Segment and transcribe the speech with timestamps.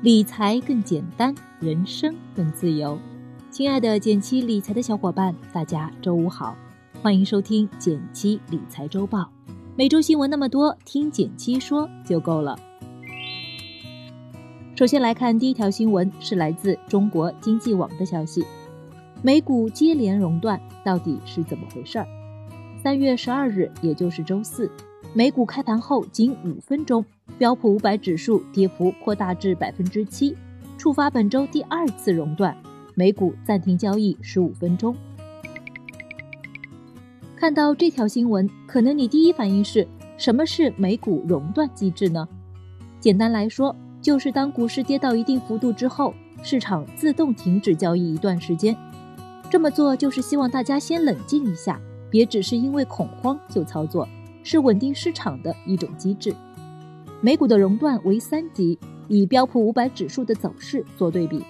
[0.00, 2.96] 理财更简单，人生更自由。
[3.50, 6.56] 亲爱的减七理财的小伙伴，大家周五好，
[7.02, 9.28] 欢迎收听减七理财周报。
[9.74, 12.56] 每周新闻那么多，听减七说就够了。
[14.76, 18.46] 首先来看第一条新闻，是来自中国经济网的消息：
[19.20, 22.06] 美股接连熔断，到底是怎么回事儿？
[22.80, 24.70] 三月十二日，也就是周四。
[25.14, 27.04] 美股开盘后仅五分钟，
[27.38, 30.36] 标普五百指数跌幅扩大至百分之七，
[30.76, 32.56] 触发本周第二次熔断，
[32.94, 34.94] 美股暂停交易十五分钟。
[37.36, 39.86] 看到这条新闻，可能你第一反应是
[40.16, 42.28] 什么是美股熔断机制呢？
[43.00, 48.76] 简单来说，就是当股市跌到一定幅度之后，市场自动停止交易一段时间。
[49.48, 51.80] 这么做就是希望大家先冷静一下，
[52.10, 54.06] 别只是因为恐慌就操作。
[54.42, 56.34] 是稳定市场的一种机制。
[57.20, 61.44] 美股的熔断为三级，以标普五百指数的走势做对比。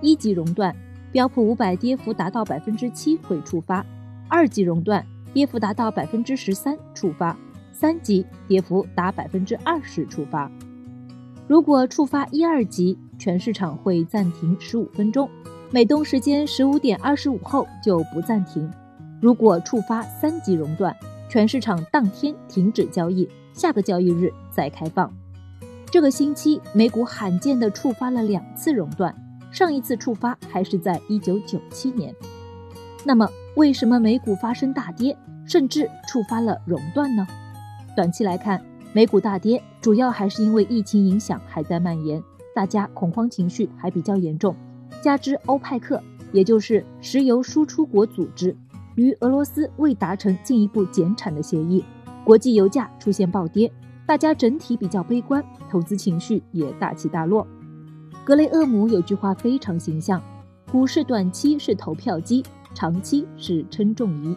[0.00, 0.74] 一级熔断，
[1.12, 3.84] 标普五百跌幅达到百分之七会触发；
[4.28, 7.36] 二级熔断，跌幅达到百分之十三触发；
[7.72, 10.50] 三级跌幅达百分之二十触发。
[11.46, 15.28] 如果触发一二级，全市场会暂停十五分钟，
[15.70, 18.68] 美东时间十五点二十五后就不暂停。
[19.20, 20.96] 如果触发三级熔断，
[21.32, 25.10] 全市场当天停止交易，下个交易日再开放。
[25.86, 29.14] 这个星期美股罕见的触发了两次熔断，
[29.50, 32.14] 上一次触发还是在一九九七年。
[33.02, 35.16] 那么，为什么美股发生大跌，
[35.46, 37.26] 甚至触发了熔断呢？
[37.96, 42.22] 短期来看，美股大跌主要还是因为疫情影响还在蔓延，
[42.54, 44.54] 大家恐慌情绪还比较严重，
[45.00, 45.98] 加之欧派克，
[46.30, 48.54] 也就是石油输出国组织。
[48.94, 51.84] 与俄罗斯未达成进一步减产的协议，
[52.24, 53.72] 国际油价出现暴跌，
[54.06, 57.46] 大家整体比较悲观，投资情绪也大起大落。
[58.24, 60.22] 格雷厄姆有句话非常形象：
[60.70, 62.44] 股市短期是投票机，
[62.74, 64.36] 长期是称重仪。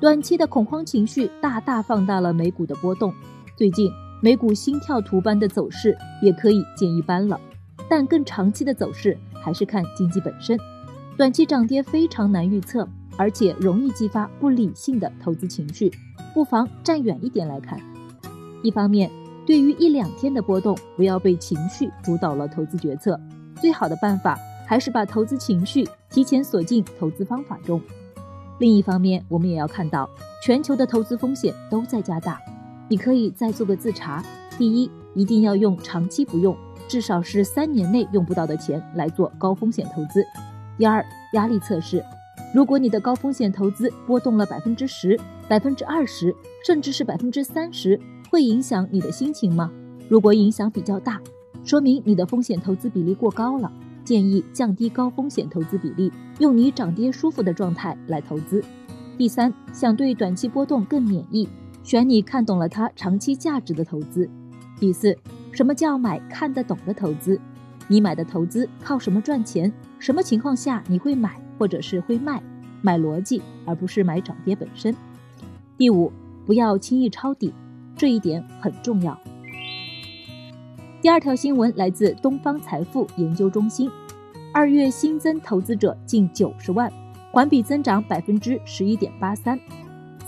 [0.00, 3.14] 短期的恐慌情绪大大放大了美股的波动，
[3.56, 7.40] 最近美股心跳图般的走势也可以见一斑了。
[7.88, 10.58] 但更长期的走势还是看经济本身，
[11.16, 12.88] 短期涨跌非常难预测。
[13.16, 15.92] 而且容易激发不理性的投资情绪，
[16.32, 17.80] 不妨站远一点来看。
[18.62, 19.10] 一方面，
[19.46, 23.18] 对于一两天的波动，不要被情绪主导了投资决策。
[23.60, 27.80] 最好的办法还是把投资情绪提前锁进投资方法中。
[28.58, 30.08] 另一方面，我们也要看到，
[30.42, 32.40] 全球的投资风险都在加大。
[32.88, 34.24] 你可以再做个自查：
[34.58, 36.56] 第一，一定要用长期不用，
[36.88, 40.22] 至少是三年内用不到的钱来做高风险投资；
[40.78, 42.04] 第二，压力测试。
[42.54, 46.32] 如果你的高风险投资波动了百分之十、百分之二十，
[46.64, 48.00] 甚至是百分之三十，
[48.30, 49.72] 会影响你的心情吗？
[50.08, 51.20] 如果影响比较大，
[51.64, 53.72] 说明你的风险投资比例过高了，
[54.04, 58.62] 建议降低高风险投资比例，用你涨跌舒服的状态来投资。
[59.18, 61.48] 第三，想对短期波动更免疫，
[61.82, 64.30] 选你看懂了它长期价值的投资。
[64.78, 65.18] 第四，
[65.50, 67.36] 什么叫买看得懂的投资？
[67.88, 69.72] 你买的投资靠什么赚钱？
[69.98, 71.43] 什么情况下你会买？
[71.58, 72.42] 或者是会卖，
[72.82, 74.94] 买逻辑而不是买涨跌本身。
[75.76, 76.12] 第五，
[76.46, 77.52] 不要轻易抄底，
[77.96, 79.18] 这一点很重要。
[81.00, 83.90] 第二条新闻来自东方财富研究中心，
[84.52, 86.90] 二月新增投资者近九十万，
[87.30, 89.58] 环比增长百分之十一点八三。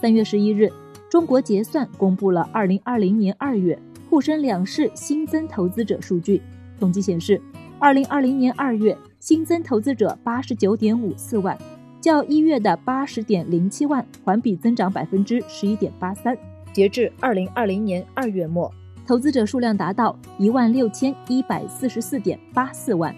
[0.00, 0.70] 三月十一日，
[1.09, 3.78] 中国结算公布了二零二零年二月
[4.10, 6.42] 沪深两市新增投资者数据，
[6.78, 7.41] 统计显示，
[7.78, 8.97] 二零二零年二月。
[9.19, 11.56] 新增投资者八十九点五四万，
[12.00, 16.37] 较一月的八十点零七万环比增长百分之十一点八三。
[16.72, 18.71] 截至二零二零年二月末，
[19.06, 23.15] 投资者数量达到一万六千一百四十四点八四万。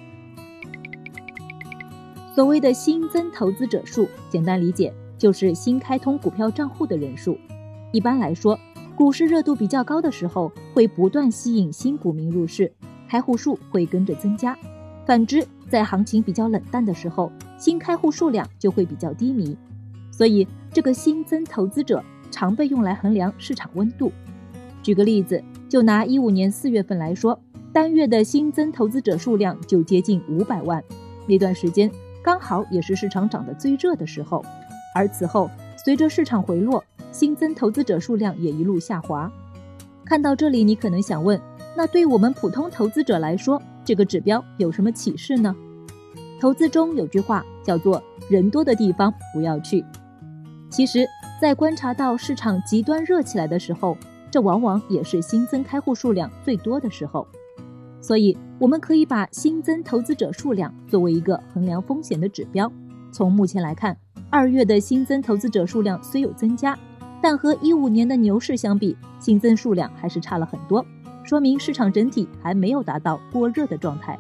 [2.34, 7.36] 所谓的新增投资者数，简单理解就是新开通股票账户的人数。
[7.90, 8.58] 一般来说，
[8.94, 12.72] 股市热度比较高的时候，会不断吸引新股民入市，
[13.08, 14.56] 开户数会跟着增加。
[15.04, 19.56] 反之，在行情比较冷淡的时候，新开户数量就会比较低迷，
[20.10, 24.10] 所以这个新增投资者常被用来衡量市场温度。
[24.82, 27.38] 举个例子，就拿一五年四月份来说，
[27.72, 30.82] 单月的新增投资者数量就接近五百万，
[31.26, 31.90] 那段时间
[32.22, 34.44] 刚好也是市场涨得最热的时候。
[34.94, 35.50] 而此后，
[35.84, 36.82] 随着市场回落，
[37.12, 39.30] 新增投资者数量也一路下滑。
[40.04, 41.38] 看到这里，你可能想问，
[41.76, 43.60] 那对我们普通投资者来说？
[43.88, 45.56] 这个指标有什么启示呢？
[46.38, 49.82] 投资中有句话叫做“人多的地方不要去”。
[50.68, 51.08] 其实，
[51.40, 53.96] 在观察到市场极端热起来的时候，
[54.30, 57.26] 这往往也是新增开户数量最多的时候。
[58.02, 62.70] 所以我们可以把新增投资者数量作为一个衡量风险的指标。
[63.10, 63.96] 从目前来看，
[64.28, 66.78] 二月的新增投资者数量虽有增加，
[67.22, 70.84] 但和一五年的牛市相比，新增数量还是差了很多，
[71.28, 74.18] 说明市场整体还没有达到过热的状态。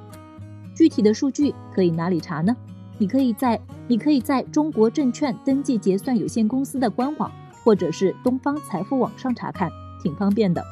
[0.74, 2.54] 具体的数据可以哪里查呢？
[2.98, 7.32] 你可以在你可以在中国证券登记结算有限公司的官网，
[7.64, 9.70] 或者是东方财富网上查看，
[10.02, 10.62] 挺方便的。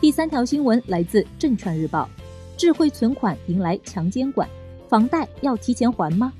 [0.00, 2.08] 第三条新闻来自《证券日报》，
[2.56, 4.48] 智慧存款迎来强监管，
[4.88, 6.32] 房贷要提前还吗？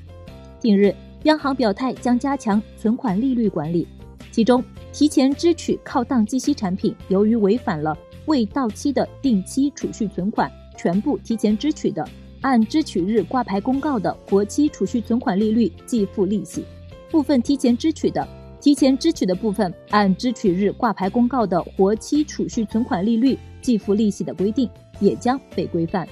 [0.60, 0.94] 近日，
[1.24, 3.88] 央行表态将加强存款利率管理，
[4.30, 4.62] 其中
[4.94, 10.48] 提前支取靠档计息产品，由于违反了未到期的定期储蓄存款
[10.78, 12.08] 全部提前支取的。
[12.42, 16.64] 按支取日挂牌公告的活期储蓄存款利率计付利息，
[17.10, 18.24] 部分提前支取的，
[18.60, 24.70] 提前支取的部分按支取日挂牌公告的活期储蓄存款利率计付利息的规定
[25.00, 26.06] 也将被规范。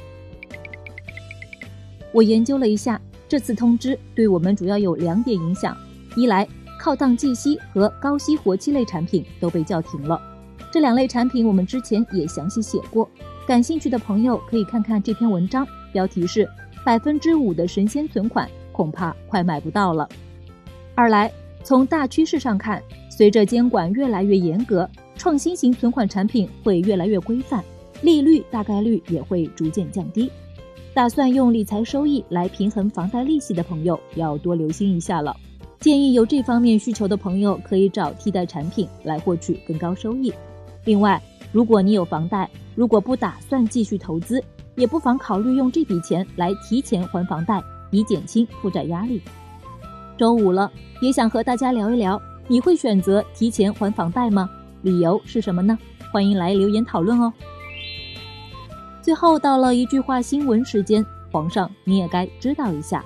[2.13, 5.77] 我研究了一下，这次通知对我们主要有两点影响：
[6.17, 6.49] 一来，
[6.83, 10.21] 靠档计息和高息活期类产品都被叫停了，
[10.73, 13.09] 这两类产品我们之前也详细写过，
[13.47, 15.65] 感兴趣的朋友可以看看这篇文章。
[15.93, 16.49] 标题是
[16.85, 20.09] 百分之五的神仙存款恐怕快买不到了。
[20.97, 21.31] 二来，
[21.63, 27.63] 从大趋势上看，随着监管越来越严格，创新型存款产品会越来越规范，
[28.01, 30.29] 利率大概率也会逐渐降低。
[30.93, 35.37] 打算用理财收益来平衡房贷利息的朋友要多留心一下了。
[35.83, 40.33] 建议有这方面需求的朋友可以找替代产品来获取更高收益。
[40.85, 41.21] 另外，
[41.51, 44.41] 如果你有房贷，如果不打算继续投资，
[44.77, 49.21] 也不妨考虑用这笔钱来提前还房贷，以减轻负债压力。
[50.17, 50.71] 周五了，
[51.01, 54.49] 也想和大家聊一聊，你会选择提前还房贷吗？
[54.83, 55.77] 理由是什么呢？
[56.13, 57.33] 欢迎来留言讨论哦。
[59.03, 63.05] 最后到了一句话新闻时间，皇上你也该知道一下。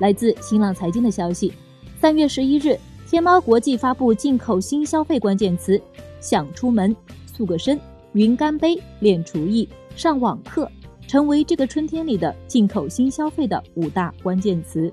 [0.00, 1.52] 来自新浪财经的消息，
[2.00, 2.74] 三月十一日，
[3.06, 5.80] 天猫国际发布进口新消费关键词，
[6.20, 7.78] 想出门，塑个身，
[8.14, 9.68] 云干杯，练厨艺。
[9.94, 10.70] 上网课
[11.06, 14.90] 成为这个春天里的进口新消费的五大关键词。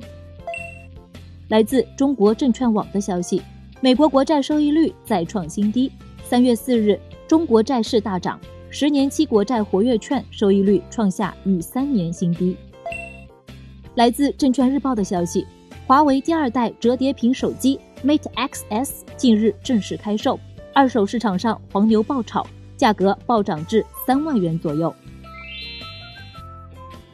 [1.48, 3.42] 来自中国证券网的消息，
[3.80, 5.90] 美国国债收益率再创新低。
[6.28, 7.00] 三月四日，
[7.30, 8.38] 中国债市大涨，
[8.70, 12.58] 十年期国债活跃券收益率创下逾三年新低。
[13.98, 15.44] 来自证券日报的消息，
[15.88, 20.40] 华为第二代折叠屏手机 Mate X S 近日正式开售，
[20.72, 22.46] 二手市场上黄牛爆炒。
[22.78, 24.94] 价格暴涨至三万元左右。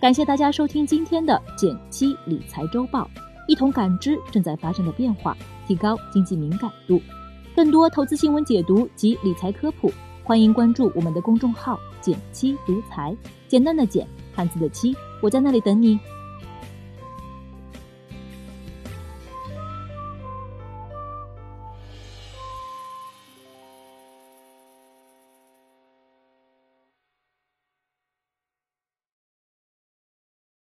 [0.02, 3.10] 感谢大家收听今天的减七理财周报，
[3.48, 7.02] 一同感知正在发生的变化，提高经济敏感度。
[7.56, 9.90] 更多投资新闻解读及理财科普，
[10.22, 13.16] 欢迎关注我们的公众号“减七独财”，
[13.48, 15.98] 简单的减，汉字的七，我在那里等你。